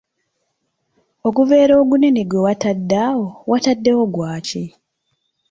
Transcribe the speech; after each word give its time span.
Oguveera 1.27 1.73
ogunene 1.81 2.21
gwe 2.25 2.43
watadde 2.45 2.97
awo, 3.09 3.27
wataddewo 3.49 4.03
gwaki? 4.13 4.63